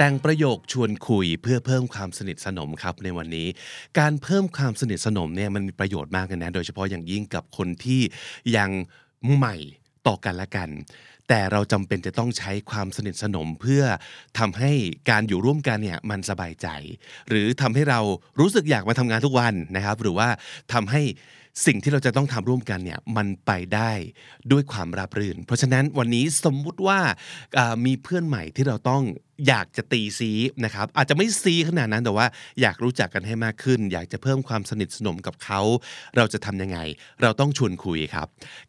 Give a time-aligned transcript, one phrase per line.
[0.00, 3.48] แต่งประโยคชวนคุยเพื่อเพิ่มความสนิทสนมครับในวันนี้
[3.98, 8.00] การเพิ่มความสนิทสนมเนี่ยมันมีประโยชน์มากเลยนะ โดยเฉพาะอย่างยิ่งกับคนที่
[8.56, 8.70] ยัง
[9.34, 9.56] ใหม่
[10.06, 10.68] ต่อกันและกัน
[11.28, 13.82] แต่เราจำเป็นจะต้องใช้ความสนิทสนมเพื่อ
[14.38, 14.72] ทำให้
[15.10, 16.68] การอยู่ร่วมกันเนี่ยมันสบายใจ
[17.28, 18.00] หรือทำให้เรา
[18.40, 20.28] รู้สึกอยากมาทำงานทุกวันนะครับ หรือว่า
[20.72, 21.02] ทำให้
[21.66, 23.92] สิ่งที่เราจะต้องทำร่วมกันเนี่ยมันไปได้
[24.52, 27.00] ด้วยความราบรื่น เพราะฉะนั้นวันนี้สมมุติว่า
[27.58, 29.02] อ่ามีเพื่อนใหม่ที่เราต้อง
[29.48, 30.30] อยากจะตีซี
[30.64, 32.26] นะครับอาจจะไม่ซีขนาดนั้นแต่ว่า
[32.60, 35.60] อยากรู้จักกันให้มากขึ้น อยากจะเพิ่มความสนิทสนมกับเขา
[36.16, 36.78] เราจะทำยังไง
[37.22, 38.26] เราต้องชวนคุยครับ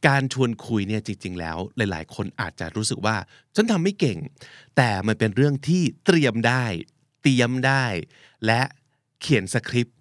[0.08, 3.16] การชวนคุยเนี่ยจริง ๆ แล้วหลาย ๆ คนอาจจะรู้สึกว่า
[3.56, 4.20] ฉันทำไม่เก่ง
[4.78, 6.66] แต่มันเป็นเรื่องที่เตรียมได้
[7.24, 7.86] เตรียมได้
[8.46, 8.62] และ
[9.22, 9.98] เขียนสคริปต์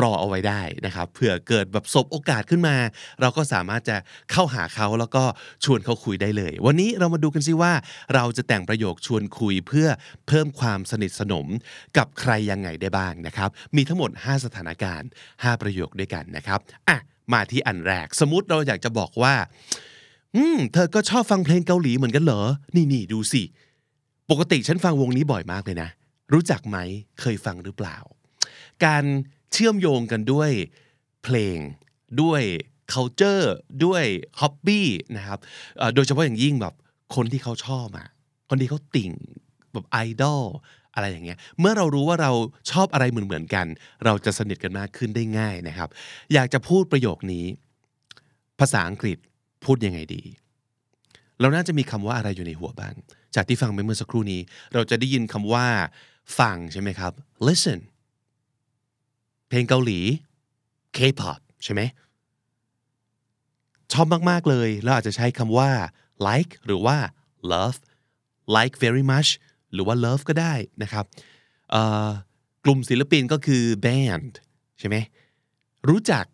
[0.00, 2.76] รอเอาไว้ได้นะครับเผื่อเกิดแบบสบโอกาสขึ้นมา
[3.20, 3.96] เราก็สามารถจะ
[4.32, 5.24] เข้าหาเขาแล้วก็
[5.64, 7.72] ชวนเขาคุยได้เลย วันนี้เรามาดูกันซิว่า
[8.14, 9.88] เราจะแต่งประโยคชวนคุยเพื่อ
[10.28, 11.46] เพิ่มความสนิทสนม
[11.96, 16.98] กับใครยังไงได้บ้างนะครับ มีทั้งหมด 5 สถานการณ์ 5 ประโยคด้วยกันนะครับอะ
[17.32, 19.34] มาที่อันแรก สมมติเราอยากจะบอกว่า
[20.36, 22.42] อืม เธอก็ชอบฟังเพลงเกาหลีเหมือนกันเหรอ
[22.74, 23.42] นี่นี่ดูสิ
[24.30, 25.88] ปกติฉันฟังวงนี้บ่อยมากเลยนะ
[26.32, 26.78] รู้จักไหม
[27.20, 27.96] เคยฟังหรือเปล่า
[28.84, 29.04] การ
[29.52, 30.50] เชื่อมโยงกันด้วย
[31.24, 31.58] เพลง
[32.22, 32.42] ด้วย
[32.92, 33.46] culture
[33.84, 34.04] ด้วย
[34.40, 34.82] hobby
[35.16, 35.38] นะครับ
[35.94, 36.74] โดยเฉพาะอย่างยิ่งแบบ
[37.14, 38.08] คนที่เขาชอบอะ
[38.48, 39.12] คนที่เขาติ่ง
[39.72, 40.42] แบบไอดอล
[40.94, 42.32] อะไรอย่างเงี้ย เมื่อเรารู้ว่าเรา
[42.70, 43.66] ชอบอะไรเหมือนๆกัน
[44.04, 45.88] เราจะสนิทกันมากขึ้นได้ง่ายนะครับ
[46.34, 47.44] อยากจะพูดประโยคนี้
[48.60, 49.18] ภาษาอังกฤษ
[49.64, 50.22] พูดยังไงดี
[51.40, 52.94] เราน่าจะมีคำว่าอะไรอยู่ในหัวบ้าง
[53.34, 54.40] จากที่ฟังไปเมื่อสักครู่นี้
[54.74, 55.66] เราจะได้ยินคำว่า
[56.38, 57.12] ฟังใช่ไหมครับ
[57.46, 57.78] listen
[59.48, 60.00] เพลงเกาหลี
[60.96, 61.82] K-pop ใช่ไหม
[63.92, 65.70] ชอบมาก ๆ เลยเราอาจจะใช้คำว่า
[66.26, 66.96] like หรือว่า
[67.52, 67.78] love
[68.56, 69.30] like very much
[69.72, 71.04] หรือว่า love ก็ได้นะครับ
[72.64, 74.32] กลุ่มศิลปินก็คือ band
[74.78, 74.96] ใช่ไหม
[75.88, 76.24] รู้จัก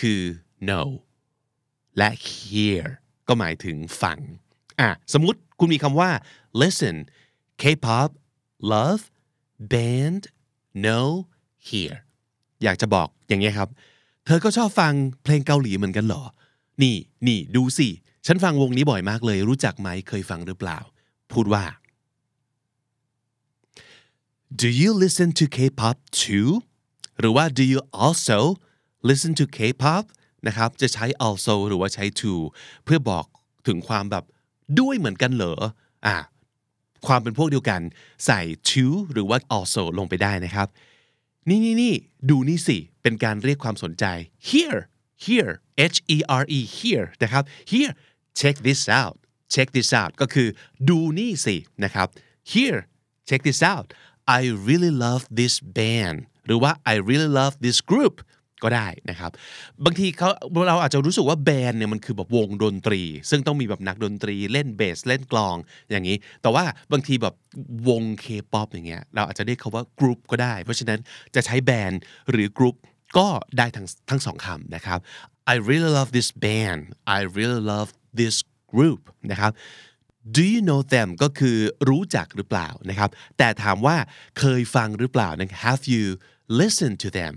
[0.00, 0.20] คือ
[0.68, 0.88] know
[1.98, 2.84] และ hear
[3.28, 4.18] ก็หมายถึงฟัง
[4.80, 6.10] อะสมมุติคุณมีคำว่า
[6.60, 6.96] listen
[7.62, 8.10] K-pop
[8.72, 9.04] love
[9.72, 10.22] band
[10.84, 11.08] know
[11.68, 11.94] hear
[12.64, 13.68] อยากจะบอกอย่างเงี้ยครับ
[14.26, 16.22] เธอก็ชอบฟังเพลงเกาหลีเหมือนกันเหรอ
[16.82, 16.96] นี่
[17.26, 17.88] นี่ดูสิ
[18.26, 20.78] ฉันฟังวงนี้บ่อยมากเลย รู้จักไหมเคยฟังหรือเปล่า
[21.32, 21.64] พูดว่า
[24.60, 26.50] Do you listen to K-pop too
[27.20, 28.38] หรือว่า Do you also
[29.08, 30.04] listen to K-pop
[30.46, 32.32] นะครับ จะใช้ also หรือว่าใช้ to
[32.84, 33.26] เพื่อบอก
[33.66, 34.24] ถึงความแบบ
[34.80, 35.54] ด้วยเหมือนกันเหรอ
[36.06, 36.16] อ่า
[37.06, 37.80] ความเป็นพวกเดียวกัน
[38.26, 40.68] ใส่ to หรือว่า also ลงไปได้นะครับ
[41.48, 41.94] นี่นี่นี่
[42.30, 44.04] ดูนี่สิ เป็นการเรียกความสนใจ
[44.48, 44.80] here
[45.24, 45.52] here
[45.94, 47.92] h e r e here นะครับ here
[48.40, 49.18] check this out
[49.54, 50.48] check this out ก็คือ
[50.88, 52.08] ดูนี่สินะครับ
[52.52, 52.80] here
[53.28, 53.88] check this out
[54.38, 58.14] I really love this band หรือว่า I really love this group
[58.62, 59.30] ก็ได้นะครับ
[59.84, 60.28] บางทีเขา
[60.68, 65.56] เราอาจจะรู้สึกว่า band เนี่ยมันคือแบบวงดนตรี ซึ่งต้องมีแบบนักดนตรีเล่นเบสเล่นกลอง
[65.90, 67.34] อย่างนี้ แต่ว่าบางทีแบบ
[67.88, 71.00] วงเคป๊อปอย่างเงี้ยเราอาจจะเรียกเขาว่ากรุ๊ปก็ได้ เพราะฉะนั้น
[71.34, 72.76] จะใช้ band หรือกรุ๊ป
[73.18, 73.28] ก็
[73.58, 74.98] ได้ทั้งทั้งสองคำนะครับ
[75.52, 76.80] I really love this band
[77.16, 77.88] I really love
[78.20, 78.36] this
[78.72, 79.52] group นะครับ
[80.36, 81.56] Do you know them ก็คือ
[81.88, 83.96] รู้จักหรือเปล่านะครับ แต่ถามว่า
[84.38, 86.04] เคยฟังหรือเปล่านะ Have you
[86.60, 87.34] listened to them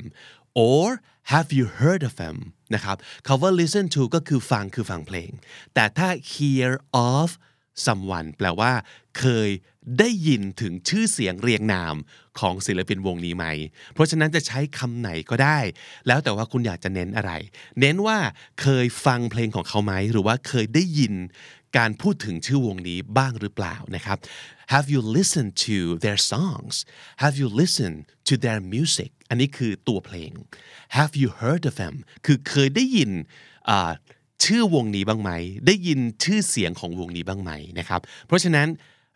[0.56, 0.86] or
[1.32, 2.38] have you heard of them
[2.76, 5.32] นะครับคำว่า listen to ก็คือฟังคือฟังเพลง
[5.74, 6.72] แต่ถ้า hear
[7.12, 7.30] of
[7.86, 8.72] someone แปลว่า
[9.20, 9.50] เคย
[10.00, 11.96] ได้ยินถึงชื่อเสียงเรียงนาม
[12.40, 13.46] ของศิลปินวงนี้ไหม
[13.94, 15.59] เพราะฉะนั้นจะใช้คำไหนก็ได้
[16.08, 17.32] แล้วแต่ว่าคุณอยากจะเน้นอะไร
[17.80, 18.18] เน้นว่า
[18.62, 21.14] เคยฟังเพลงของเขาไหม หรือว่าเคยได้ยิน
[21.78, 24.18] การพูดถึงชื่อวงนี้บ้างหรือเปล่านะครับ
[24.73, 26.76] Have you listened to their songs
[27.23, 30.31] Have you listened to their music อันนี้คือตัวเพลง
[30.97, 31.96] Have you heard of them
[32.26, 33.11] คือเคยได้ยิน
[34.43, 35.31] ชื่อวงนี้บ้างไหม
[35.67, 38.67] ได้ยินชื่อเสียงของวงนี้บ้างไหมนะครับ เพราะฉะนั้น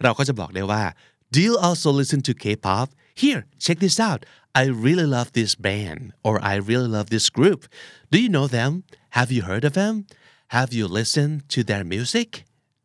[0.04, 0.84] เราก็จะบอกได้ว่า
[1.34, 2.88] Do you also listen to K-pop
[3.22, 4.22] Here check this out
[4.62, 7.62] I really love this band or I really love this group
[8.12, 8.72] Do you know them
[9.18, 9.94] Have you heard of them
[10.56, 12.30] Have you listened to their music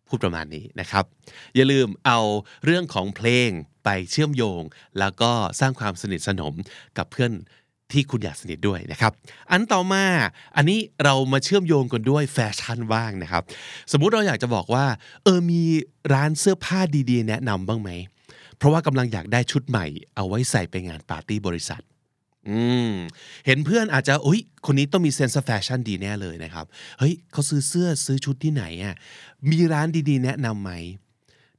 [0.09, 1.05] พูดประมาณนี้นะครับ
[1.57, 2.21] อย่าลืมเอา
[2.65, 3.51] เรื่องของเพลง
[3.91, 4.63] ไปเชื่อมโยง
[4.99, 5.31] แล้วก็
[5.61, 6.55] สร้างความสนิทสนม
[6.99, 7.33] กับเพื่อน
[7.93, 9.13] ที่คุณอยากสนิทด้วยนะครับ
[9.51, 10.05] อันต่อมา
[10.57, 13.43] อันนี้เรามาเชื่อมโยงกันด้วยแฟชั่นบ้างนะครับ
[13.93, 14.87] สมมุติเราอยากจะบอกว่า
[15.25, 15.63] เออมี
[16.13, 16.81] ร้านเสื้อผ้า
[17.11, 17.91] ดีๆ แนะนำบ้างไหม
[18.57, 19.87] เพราะว่ากำลังอยากได้ชุดใหม่
[20.17, 21.83] เอาไว้ใส่ไปงานปาร์ตี้บริษัท
[22.49, 22.61] อื
[22.91, 22.93] ม
[23.47, 26.67] เห็นเพื่อนอาจจะอุ้ยคนนี้ต้องมีเซนส์แฟชั่นดีแน่เลยนะครับ
[26.99, 28.95] เฮ้ยเขาซื้อเสื้อซื้อชุดที่ไหนอะ
[29.51, 30.73] มีร้านดีๆ แนะนำไหม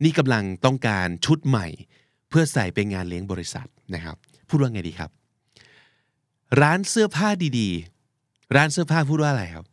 [0.03, 1.67] นี่กำลังต้องการชุดใหม่
[2.29, 4.17] เพื่อใส่ไปงานเลี้ยงบริษัทนะครับ
[4.49, 5.11] พูดว่าไงดีครับ
[6.61, 7.29] ร้านเสื้อผ้า
[7.59, 9.65] ดีๆ ร้านเสื้อผ้าพูดว่าอะไรครับ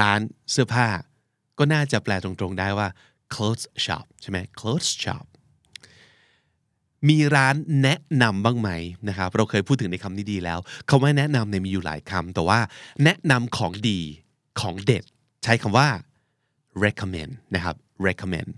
[0.00, 0.20] ร้าน
[0.50, 0.86] เสื้อผ้า
[1.58, 2.88] ก็น่าจะแปลตรงๆได้ว่า
[3.34, 5.26] clothes shop ใช่ไหม clothes shop
[7.08, 8.70] มีร้านแนะนำบ้างไหม
[9.08, 10.58] นะครับ เราเคยพูดถึงในคำนี้ดีแล้ว
[10.88, 12.60] คำว่าแนะนำเนี่ยมีอยู่หลายคำแต่ว่า
[13.04, 14.00] แนะนำของดี
[14.60, 15.04] ของเด็ด
[15.44, 15.88] ใช้คำว่า
[16.84, 17.76] recommend นะครับ
[18.06, 18.50] recommend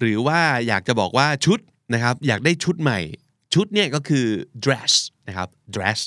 [0.00, 1.58] หรือว่าอยากจะบอกว่าชุด
[1.92, 2.98] นะครับอยากได้ชุดใหม่
[3.54, 4.26] ชุดเนี่ยก็คือ
[4.64, 4.92] dress
[5.28, 6.00] นะครับ dress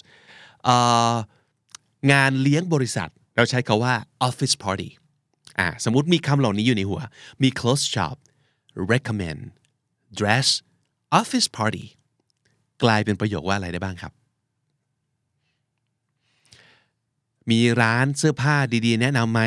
[2.12, 3.94] งานเลี้ยงบริษัท เราใช้คาว่า
[4.28, 4.90] office party
[5.60, 7.02] อ่าสมมติมีคำเหล่านี้อยู่ในหัว
[7.44, 8.16] มี close shop
[8.94, 9.42] recommend
[10.20, 10.48] dress
[11.20, 11.86] office party
[12.84, 14.14] กลายเป็นประโยคว่าอะไรได้บ้างครับ
[17.52, 19.42] มีร้านเสื้อผ้าดีๆ แนะนำไหม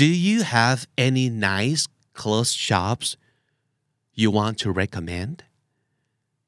[0.00, 1.82] Do you have any nice
[2.20, 3.08] clothes shops
[4.21, 5.35] you want to recommend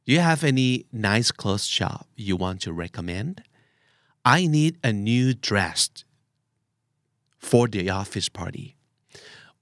[0.05, 0.71] Do you have any
[1.11, 3.33] nice clothes shop you want to recommend
[4.37, 5.81] I need a new dress
[7.49, 8.67] for the office party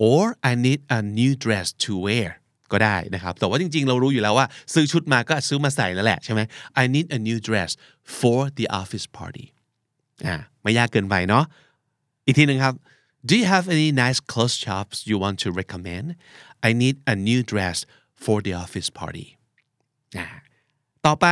[0.09, 2.29] or I need a new dress to wear
[2.71, 6.41] ก็ได้นะครับ แต่ว่าจริงๆ เรารู้อยู่แล้วว่า ซื้อชุดมาก็ซื้อมาใส่แล้วแหละใช่ไหม
[6.81, 7.71] I need a new dress
[8.19, 9.45] for the office party
[10.27, 11.43] อ่าไม่ยากเกินไปเนาะ
[12.25, 12.73] อีกทีหนึ่งครับ
[13.28, 16.06] Do you have any nice clothes shops you want to recommend
[16.68, 17.86] I need a new dress
[18.24, 19.26] for the office party
[21.06, 21.26] ต่อไป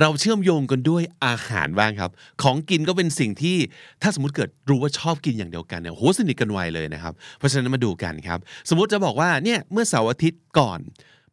[0.00, 2.10] เราเชื่อมโยงกันด้วยอาหารบ้างครับ
[2.42, 3.56] ของกินก็เป็นสิ่งที่
[4.02, 8.38] ถ้าสมมติเกิดรู้ว่าชอบกินอย่างเดียวกันเนี่ยโหสนิทกันไวเลยนะครับ เพราะฉะนั้นมาดูกันครับ
[8.68, 10.80] สมมติจะบอกว่าเนี่ยเมื่อเสาร์อาทิตย์ก่อน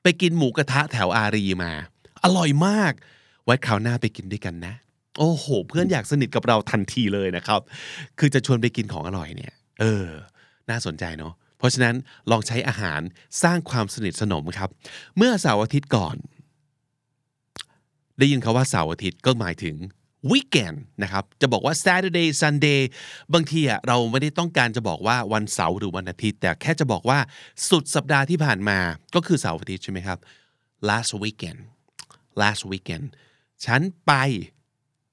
[0.03, 1.71] ไปกินหมูกระทะแถวอารีมา
[2.23, 2.93] อร่อยมาก
[3.45, 4.73] ไว้คราวหน้าไปกินด้วยกันนะ
[5.19, 7.61] โอ้โห เพื่อนอยากสนิทกับเราทันทีเลยนะครับ
[8.19, 10.07] คือจะชวนไปกินของอร่อยเนี่ย เออ
[10.69, 11.95] น่าสนใจเนาะเพราะฉะนั้น
[12.31, 13.01] ลองใช้อาหาร
[13.43, 14.69] สร้างความสนิทสนมครับ
[15.17, 16.15] เมื่อเสาร์อาทิตย์ก่อน
[18.19, 19.75] ได้ยินคาว่าเสาร์อาทิตย์ก็หมายถึง
[20.31, 22.81] weekend นะครับ จะบอกว่า Saturday Sunday
[23.33, 27.19] บางทีอะเราไม่ได้ต้องการจะบอกว่าวันเสาร์หรือวันอาทิตย์ แต่แค่จะบอกว่า
[27.69, 28.79] สุดสัปดาห์ที่ผ่านมา
[29.15, 30.19] ก็คือเสาร์อาทิตย์ใช่ไหมครับ
[30.89, 31.59] last weekend
[32.41, 33.05] last weekend
[33.65, 34.13] ฉันไป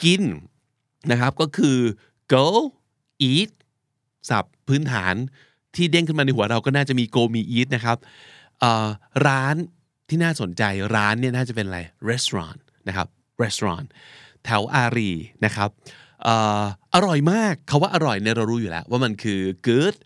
[0.05, 0.23] กิน
[1.11, 1.79] นะครับก็คือ
[2.33, 2.47] go
[3.31, 3.51] eat
[4.31, 5.15] ศัพ พื้นฐาน
[5.77, 7.99] ที่เด้งขึ้นมาในหัวเราก็น่าจะมี go มี eat นะครับ
[9.27, 9.57] ร้าน
[10.09, 10.63] ที่น่าสนใจ
[10.97, 11.81] ร้านเนี่ยน่าจะเป็นอะไร
[12.11, 13.09] restaurant นะครับ
[13.43, 13.87] restaurant
[14.45, 15.11] แถวอารี
[15.45, 15.71] นะครับ
[16.95, 19.97] อร่อยมากคาว่าอร่อยเนี่ยเรารู้อยู่แล้ว ว่ามันคือ good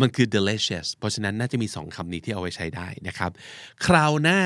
[0.00, 3.30] มันคือ delicious เพราะฉะนั้นน่าจะมีสองคำนี้ที่เอาไว้ใช้ได้นะครับ
[3.86, 4.40] คราวหน้า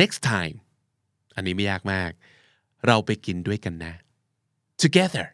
[0.00, 0.56] next time
[1.36, 2.10] อันนี้ไม่ยากมาก
[2.86, 3.94] เราไปกินด้วยกันนะ
[4.82, 5.26] together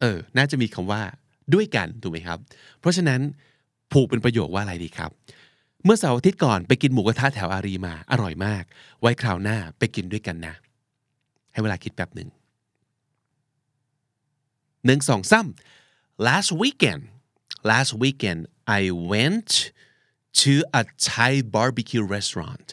[0.00, 1.02] เออ น่าจะมีคำว่า
[1.54, 2.38] ด้วยกันถูกไหมครับ
[2.80, 3.20] เพราะฉะนั้น
[3.92, 5.10] ผูกเป็นประโยคว่าอะไรดีครับ
[5.84, 8.64] เมื่อเสาร์อาทิตย์ก่อนไปกินหมูกระทะแถวอารีมาอร่อยมาก
[9.00, 10.54] ไว้คราวหน้าไปกินด้วยกันนะ
[11.52, 12.28] ให้เวลาคิดแป๊บหนึ่ง
[14.86, 15.46] หนึ่งสองสาม
[16.26, 17.02] last weekend
[17.70, 18.40] last weekend
[18.80, 18.82] I
[19.12, 19.50] went
[20.42, 22.68] to a Thai barbecue restaurant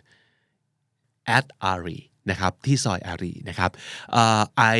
[1.38, 3.71] at Ari นะครับที่ซอยอารีนะครับ
[4.13, 4.43] เอ่อ
[4.77, 4.79] I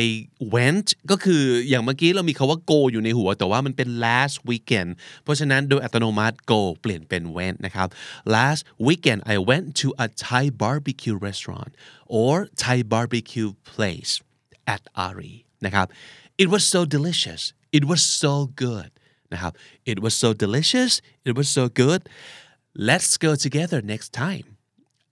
[0.55, 4.89] went ก็คืออย่างเมื่อกี้เรามีคาว่า go อยู่ในหัว แต่ว่ามันเป็น last weekend
[5.23, 7.87] เพราะฉะนั้นโดยอัตโนมัติ go เปลี่ยนเป็น went นะครับ
[8.35, 11.71] last weekend I went to a Thai barbecue restaurant
[12.19, 12.33] or
[12.63, 14.13] Thai barbecue place
[14.75, 15.33] at Ari
[15.65, 15.87] นะครับ
[16.43, 17.41] it was so delicious
[17.77, 18.33] it was so
[18.65, 18.91] good
[19.33, 19.53] นะครับ
[19.91, 20.93] it was so delicious
[21.27, 22.01] it was so good
[22.89, 24.45] let's go together next time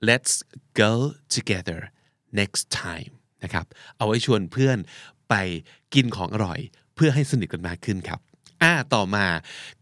[0.10, 0.34] let's
[0.84, 0.94] go
[1.38, 1.80] together
[2.39, 3.13] Next time
[3.45, 4.79] นะครับ เอาไว้ชวนเพื่อน
[5.31, 5.35] ไป
[5.95, 6.61] กินของอร่อย
[6.95, 8.21] เพื่อให้สนิทกันมากขึ้นครับ
[8.65, 9.27] อ่าต่อมา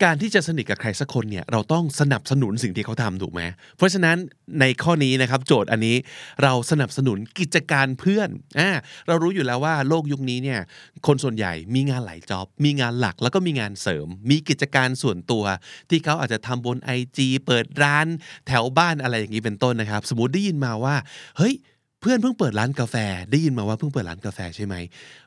[0.03, 3.43] การที่จะสนิทกับใครสักคนเนี่ยเราต้องสนับสนุนสิ่งที่เขาทำถูกไหม
[3.77, 4.17] เพราะฉะนั้น
[4.61, 5.97] ในข้อนี้นะครับโจทย์อันนี้
[6.43, 8.29] เราสนับสนุนกิจการเพื่อน
[8.59, 8.71] อ่า
[9.07, 10.61] เรารู้อยู่แล้วว่าโลกยุคนี้เนี่ย
[11.07, 15.45] คนส่วนใหญ่มีงานหลายจ็อบมีงานหลักแล้วก็มีงานเสริม มีกิจการส่วนตัว
[15.91, 18.07] ที่เขาอาจจะทำบน IG เปิดร้าน
[18.47, 20.97] แถวบ้านอะไรอย่างนี้เป็นต้นนะครับ สมมติได้ยินมาว่า
[21.39, 21.55] เฮ้ย
[22.01, 22.97] เพื่อนเพิ่งเปิดร้านกาแฟ
[23.31, 24.75] ได้ยินมาว่าเพิ่งเปิดร้านกาแฟใช่ไหม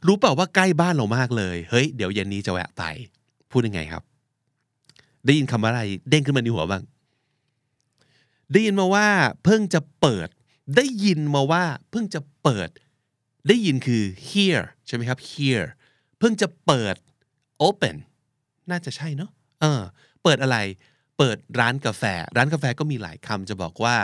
[0.08, 2.84] รู้เปล่าว่าใกล้บ้านเรามากเลย เฮ้ย เดี๋ยวเย็นนี้จะแวะไป
[3.52, 4.04] พูดยังไงครับ
[5.26, 6.84] ได้ยินคำว่าอะไรเด้งขึ้นมาในหัวบ้าง
[8.52, 9.08] ได้ยินมาว่า
[9.44, 10.28] เพิ่งจะเปิด
[10.76, 12.70] ได้ยินมาว่า เพิ่งจะเปิด
[13.48, 15.62] ได้ยินคือ hear ใช่ไหมครับ hear
[16.20, 16.96] เพิ่งจะเปิด
[17.68, 17.96] open
[18.70, 19.82] น่าจะใช่เนาะ เออ
[20.24, 20.58] เปิดอะไร
[21.22, 22.04] เปิดร้านกาแฟ
[22.38, 23.96] ร้านกาแฟก็มีหลายคำจะบอกว่า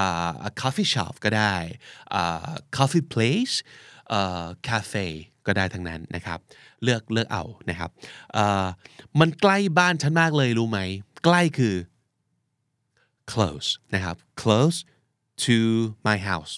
[0.00, 1.54] uh, a coffee shop ก็ได้
[2.20, 3.54] uh, coffee place
[4.18, 5.06] uh, cafe
[5.46, 6.38] ก็ได้ทั้งนั้นนะครับ
[6.82, 7.90] เลือกเลือกเอานะครับ
[8.42, 8.68] uh,
[9.20, 10.78] มันใกล้บ้านฉันมากเลยรู้ไหม
[11.24, 11.74] ใกล้คือ
[13.32, 14.78] close นะครับ close
[15.44, 15.58] to
[16.06, 16.52] my house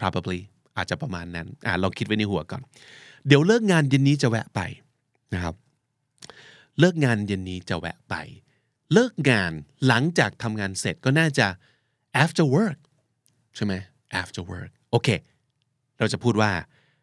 [0.00, 0.40] probably
[0.76, 2.62] อาจจะประมาณนั้นอ่าลองคิดไว้ในหัวก่อน
[3.26, 4.60] เดี๋ยวเลิกงานเย็นนี้จะแวะไป
[5.34, 5.54] นะครับ
[6.78, 8.16] เลิกงานเย็นนี้จะแวะไป
[8.92, 9.52] เลิกงาน
[9.86, 11.46] หลังจากทำงานเสร็จก็น่าจะ
[12.22, 12.78] after work
[13.56, 13.74] ใช่ไหม
[14.20, 15.08] after work โอเค
[15.98, 16.50] เราจะพูดว่า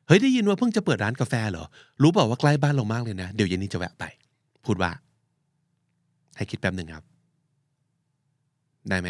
[0.08, 1.66] เฮ้ยได้ยินว่าเพิ่งจะเปิดร้านกาแฟเหรอ
[2.02, 4.04] รู้เปล่าว่าใกล้บ้านเรามากเลยนะ เดี๋ยวเย็นนี้จะแวะไป
[4.66, 4.92] พูดว่า
[6.38, 7.04] ให้คิดแป๊บหนึ่งครับ
[8.90, 9.10] ได้ไหม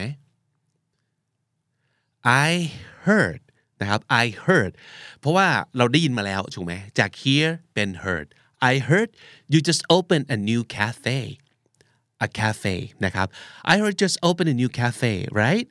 [2.47, 2.51] I
[3.07, 3.41] heard
[3.81, 4.71] นะครับ I heard
[5.19, 8.27] เพราะว่าเราได้ยินมาแล้วถูกไหมจาก hear เป็น heard
[8.71, 9.09] I heard
[9.53, 11.19] you just opened a new cafe
[12.26, 12.64] a cafe
[13.04, 13.28] นะครับ
[13.72, 15.66] I heard just opened a new cafe right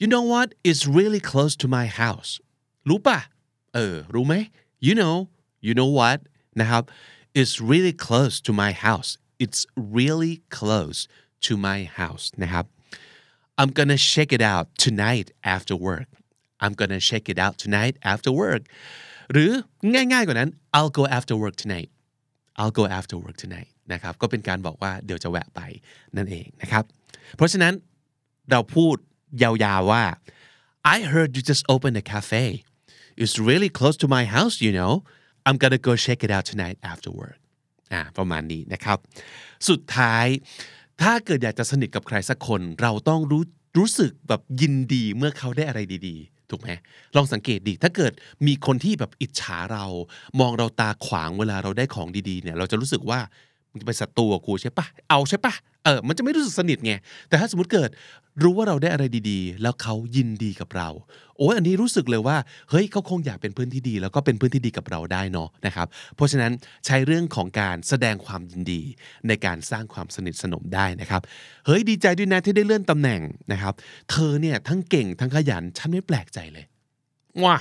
[0.00, 2.30] you know what it's really close to my house
[2.88, 3.18] รู้ปะ
[3.74, 4.34] เออรู้ไหม
[4.86, 5.16] you know
[5.66, 6.18] you know what
[6.60, 6.82] นะครับ
[7.40, 9.10] it's really close to my house
[9.44, 9.60] it's
[9.98, 10.98] really close
[11.46, 12.64] to my house นะครับ
[13.60, 16.08] I'm gonna check it out tonight after work
[16.62, 18.62] I'm gonna check it out tonight after work
[19.32, 19.50] หรือ
[19.94, 21.90] ง่ายๆกว่านั้น I'll go after work tonight
[22.60, 25.61] I'll go after work tonight นะครับก็เป็นการบอกว่าเดี๋ยวจะแวะไป
[26.17, 26.83] นั่นเองนะครับ
[27.35, 27.73] เพราะฉะนั้น
[28.51, 28.95] เราพูด
[29.41, 30.03] ยาวๆว่า
[30.95, 32.43] I heard you just opened a cafe
[33.21, 34.93] it's really close to my house you know
[35.47, 37.39] I'm gonna go check it out tonight after work
[37.93, 38.97] อ่าประมาณนี้นะครับ
[39.69, 40.25] สุดท้าย
[41.01, 43.43] ถ้าเกิดอยากจะสนิทกับใครสักคนเราต้องรู้
[43.77, 46.69] รู้สึกแบบยินดีเมื่อเขาได้อะไรดีๆ ถูกไหม
[47.15, 48.13] ลองสังเกตดิถ้าเกิด
[48.47, 49.85] มีคนที่แบบอิจฉาเรา
[50.39, 53.19] มองเราตาขวางเวลาเราได้ของดีๆเนี่ยเราจะรู้สึกว่า
[53.75, 55.53] มันจะเป็นศัตรูกับกูใช่ปะเอาใช่ปะ
[55.85, 56.93] เออมันจะไม่รู้สึกสนิทไง
[57.29, 57.89] แต่ถ้าสมมติเกิด
[58.43, 60.89] รู้ว่าเราได้อะไรดีๆ แล้วเขายินดีกับเรา
[61.37, 62.37] โอ้ยอันนี้รู้สึกเลยว่า
[62.69, 66.51] เฮ้ยเขาคงอยากเป็นเพื่อนที่ดี แล้วก็เป็นเพื่อนที่ดีกับเราได้เนาะนะครับเพราะฉะนั้น
[66.85, 68.81] ใช้เรื่องของการแสดงความยินดี
[69.27, 71.21] ในการสร้างความสนิทสนมได้นะครับ
[71.65, 73.73] เฮ้ยดีใจด้วยนะที่ได้เลื่อนตำแหน่งนะครับ
[74.09, 76.65] เธอเนี่ยทั้งเก่งทั้งขยันฉันไม่แปลกใจเลย
[77.43, 77.57] ว้า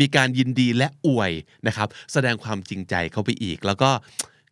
[0.00, 1.32] มีการยินดีและอวย
[1.66, 3.90] นะครับ แสดงความจริงใจเข้าไปอีกแล้วก็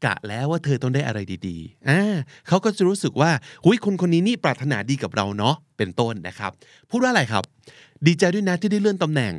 [0.04, 2.16] กะแล้วว่าเธอต้องได้อะไรดีๆอ่า
[2.48, 3.30] เขาก็จะรู้สึกว่า
[3.64, 6.52] หุยคนคนนี้นี่ปรารถนาดีกับเราเนาะเป็นต้นนะครับ
[6.90, 7.44] พูดว่าอะไรครับ
[8.06, 9.34] ดีใจด้วยนะที่ได้เลื่อนตำแหน่ง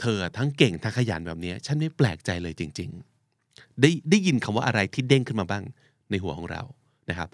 [0.00, 2.90] เธอทั้งเก่งทั้งขยันแบบนี้ ฉันไม่แปลกใจเลยจริง
[3.36, 5.64] ๆ ได้ได้ยินคำว่าอะไรที่เด้งขึ้นมาบ้าง
[6.10, 6.62] ในหัวของเรา
[7.10, 7.28] นะครับ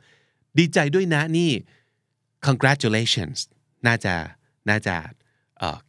[0.59, 1.51] ดีใจด้วยนะนี่
[2.47, 3.39] congratulations
[3.87, 4.15] น่าจะ
[4.69, 4.97] น่าจะ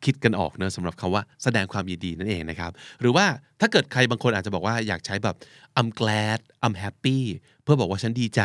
[0.03, 2.71] คิดกันออกเนอะสำหรับคำว่าแสดงความยินดีนั่นเองนะครับ
[3.01, 3.25] หรือว่า
[3.59, 5.35] ถ้าเกิดใครบางคนอาจจะบอกว่าอยากใช้แบบ
[5.79, 7.19] I'm glad I'm happy
[7.63, 8.41] เพื่อบอกว่าฉันดีใจ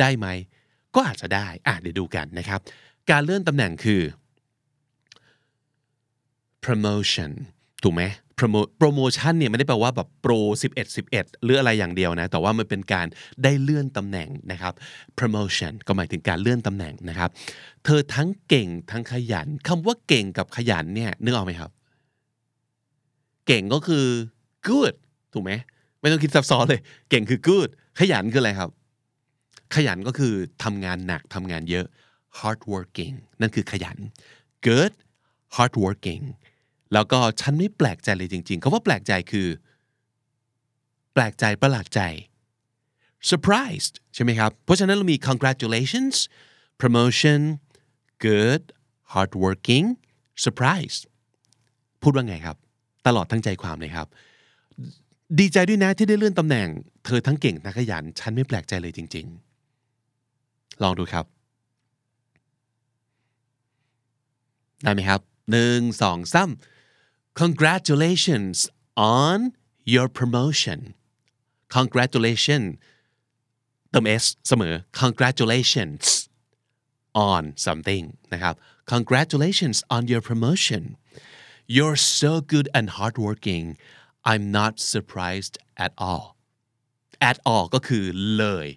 [0.00, 0.26] ได้ไหม
[0.94, 2.60] ก็อาจจะได้อะเดี๋ยวดูกันนะครับ
[3.10, 4.00] การเลื่อนตำแหน่งคือ
[6.64, 7.30] promotion
[7.82, 8.02] ถูกไหม
[8.80, 13.06] promotion เนี่ยไม่ได้แปลว่าแบบโปร 11 11 หรืออะไรอย่างเดียวนะ แต่ว่ามันเป็นการ
[13.42, 14.72] ได้เลื่อนตำแหน่งนะครับ
[15.18, 17.30] promotion ก็หมายถึงการเลื่อนตำแหน่งนะครับ
[17.84, 21.70] เธอทั้งเก่งทั้งขยันคำว่าเก่งกับขยันเนี่ยนึกออกไหมครับ
[23.46, 24.06] เก่งก็คือ
[24.68, 24.94] good
[25.32, 25.52] ถูกไหม
[26.00, 27.68] ไม่ต้องคิดซับซ้อนเลย เก่งคือ good
[28.00, 28.70] ขยันคืออะไรครับ
[29.74, 31.86] ขยันก็คือทำงานหนักทำงานเยอะ
[32.38, 33.96] hard working นั่นคือขยัน
[34.66, 34.92] good
[35.54, 36.24] hard working
[36.92, 39.48] แล้วก็ฉันไม่แปลกใจเลยจริงๆเขาว่าแปลกใจคือ
[41.12, 42.00] แปลกใจประหลาดใจ
[43.30, 46.16] surprised ใช่ไหมครับ เพราะฉะนั้นเรามี congratulations
[46.80, 47.40] promotion
[48.24, 48.62] good
[49.12, 49.86] hardworking
[50.44, 50.98] surprise
[52.02, 52.56] พูดว่าไงครับ
[53.06, 54.06] ตลอดทั้งใจความเลยครับ
[55.38, 56.68] ดีใจด้วยนะที่ได้เลื่อนตำแหน่ง
[57.04, 59.26] เธอทั้งเก่งทั้งขยัน ฉันไม่แปลกใจเลยจริง
[60.04, 61.24] ๆ ลองดูครับ
[64.82, 66.50] ได้ไหมครับหนึ่งสองสาม
[67.41, 68.55] congratulations
[68.97, 69.37] on
[69.93, 70.79] your promotion
[71.77, 72.61] congratulation
[73.91, 76.03] เติม s เสมอ congratulations
[77.31, 78.55] on something นะครับ
[78.93, 80.83] congratulations on your promotion
[81.75, 83.65] you're so good and hardworking
[84.31, 85.55] I'm not surprised
[85.85, 86.25] at all
[87.29, 88.05] at all ก็คือ
[88.37, 88.67] เลย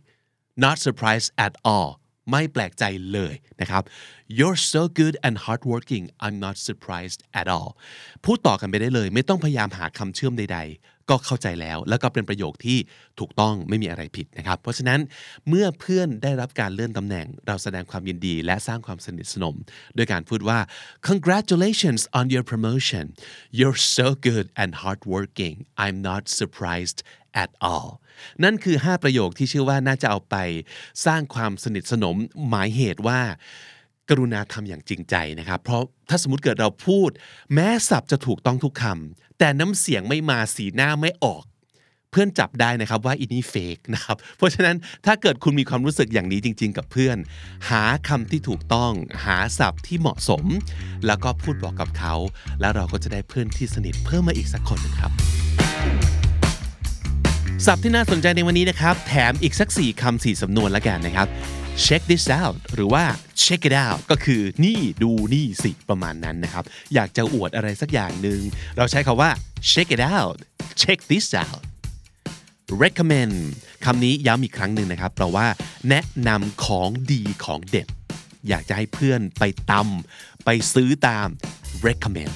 [0.64, 1.90] not surprised at all
[2.29, 2.83] ไม่แปลกใจ
[3.13, 3.83] เลยนะครับ
[4.37, 7.69] you're so good and hardworking I'm not surprised at all
[8.25, 12.77] พูดต่อกันไปได้เลย ไม่ต้องพยายามหาคำเชื่อมใด ๆ ก็เข้าใจแล้ว แล้วก็เป็นประโยคที่
[13.19, 14.99] ถูกต้องไม่มีอะไรผิดนะครับ เพราะฉะนั้น
[15.47, 19.55] เมื่อเพื่อนได้รับการเลื่อนตำแหน่ง เราแสดงความยินดีและสร้างความสนิทสนม
[19.97, 20.59] ด้วยการพูดว่า
[21.09, 23.05] congratulations on your promotion
[23.57, 26.99] you're so good and hardworking I'm not surprised
[27.43, 27.89] at all
[28.43, 30.35] นั่นคือ 5 ประโยคที่เชื่อว่าน่าจะเอาไป
[31.05, 32.15] สร้างความสนิทสนม
[32.47, 33.21] หมายเหตุว่า
[34.09, 37.09] กรุณาทำอย่างจริงใจนะครับ เพราะถ้าสมมติเกิดเราพูด
[37.53, 41.43] แม้สับจะถูกต้องทุกคำแต่น้ำเสียงไม่มาสีหน้าไม่ออก
[42.11, 47.17] เพื่อนจับได้นะครับว่าอินี่เฟกนะครับ เพราะฉะนั้นถ้าเกิดคุณมีความรู้สึกอย่างนี้จริง ๆ กับเพื่อน
[47.69, 48.91] หาคำที่ถูกต้อง
[49.25, 50.45] หาศัพท์ที่เหมาะสม
[51.07, 52.15] แล้วก็พูดบอกกับเขา
[52.59, 55.38] แล้วเราก็จะได้เพื่อนที่สนิทเพิ่มมาอีกสักคนนึงครับ
[57.65, 61.27] ศัพท์ที่น่าสนใจในวันนี้นะครับ แถมอีกสัก 4คำ4สำนวนละกันนะครับ
[61.85, 63.03] check this out หรือว่า
[63.43, 66.63] check it out ก็คือนี่ดูนี่สิประมาณนั้นนะครับ
[66.93, 68.39] อยากจะอวดอะไรสักอย่างหนึ่ง
[68.77, 69.29] เราใช้คาว่า
[69.71, 70.37] check it out
[70.81, 71.63] check this out
[72.83, 73.35] recommend
[73.85, 75.47] คำนี้ย้ำอีกครั้งหนึ่งนะครับแปลว่า
[75.89, 77.87] แนะนำของดีของเด็ด
[78.49, 81.27] อยากจะให้เพื่อนไปตำไปซื้อตาม
[81.87, 82.33] recommend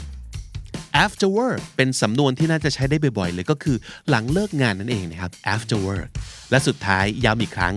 [1.06, 3.78] after work เป็นสำนวนที่น่าจะใช้ได้บ่อยๆเลยก็คือ
[4.10, 6.10] หลังเลิกงานนั่นเองนะครับ after work
[6.52, 7.74] และสุดท้ายย้ำอีกครั้ง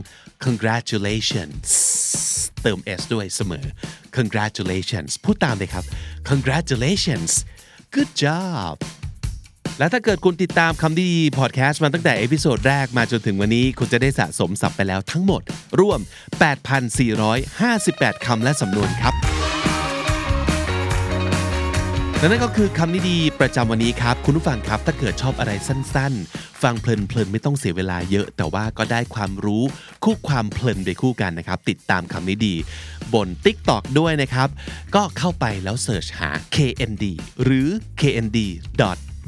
[0.47, 1.69] congratulations
[2.63, 3.67] เติม s ด้วยเสมอ
[4.17, 5.85] congratulations พูดตามเลยครับ
[6.31, 7.33] congratulations
[7.95, 8.75] good job
[9.79, 15.43] และถ้าเกิดคุณติดตามคำนี้ดีพอดแคสต์มาตั้งแต่ episode แรกมาจนถึงวันนี้ คุณจะได้สะสมศัพท์ไปแล้วทั้งหมด
[15.81, 16.01] รวม
[17.33, 19.26] 8,458 คำและสำนวนครับ
[22.27, 29.63] และนั่นก็คือคำนี้ดีประจำวันนี้ครับ คุณผู้ฟังครับ ถ้าเกิดชอบอะไรสั้นๆ ฟังเพลินๆ ไม่ต้องเสียเวลาเยอะ แต่ว่าก็ได้ความรู้
[30.05, 32.55] คู่ความเพลินไปคู่กันนะครับ ติดตามคำนี้ดี
[33.15, 34.49] บน TikTok ด้วยนะครับ
[34.95, 37.05] ก็เข้าไปแล้วเสิร์ชหา KND
[37.43, 37.69] หรือ
[38.01, 38.39] KND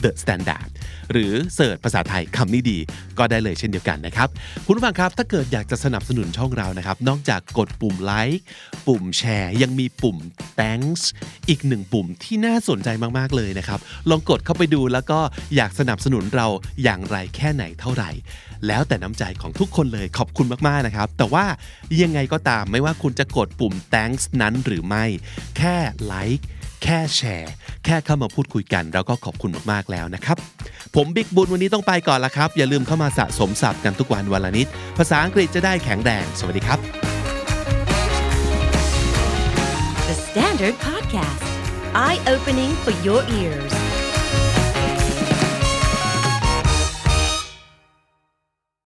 [0.02, 0.68] the standard
[1.12, 2.78] หรือเสิร์ชภาษาไทยคำนี้ดี
[3.18, 4.28] ก็ได้เลยเช่นเดียวกันนะครับ
[4.66, 8.40] คุณผู้ฟังครับ ถ้าเกิดอยากจะสนับสนุนช่องเรานะครับ นอกจากกดปุ่มไลค์
[8.86, 10.16] ปุ่มแชร์ยังมีปุ่ม
[10.58, 11.02] thanks
[11.48, 12.88] อีกหนึ่งปุ่มที่น่าสนใจ
[13.18, 15.20] มากๆเลยนะครับ ลองกดเข้าไปดูแล้วก็
[15.56, 16.46] อยากสนับสนุนเรา
[16.82, 18.10] อย่างไรแค่ไหนเท่าไหร่
[18.66, 21.44] แล้วแต่น้ำใจของทุกคนเลยขอบคุณมากๆนะครับ แต่ว่า
[22.02, 25.04] ยังไงก็ตามไม่ว่าคุณจะกดปุ่ม thanks นั้นหรือไม่
[25.58, 26.46] แค่ไลค์
[26.82, 27.52] แค่แชร์
[27.84, 30.36] แค่เข้ามาพูดคุยกัน เราก็ขอบคุณมากๆแล้วนะครับ
[30.96, 34.66] ผมบิ๊กบุญวันนี้ต้องไปก่อนละครับ อย่าลืมเข้ามาสะสมศัพท์กันทุกวันวันละนิด
[34.98, 36.78] ภาษาอังกฤษจะได้แข็งแรง สวัสดีครับ
[40.08, 41.44] The Standard Podcast,
[41.94, 43.87] eye opening for your ears.